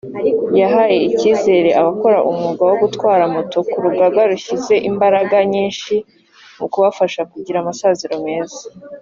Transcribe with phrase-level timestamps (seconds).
[0.59, 5.93] yahaye icyizere abakora umwuga wo gutwara moto ko Urugaga rushyize imbaraga nyinshi
[6.57, 8.61] mu kubfasha kugira amasaziro meza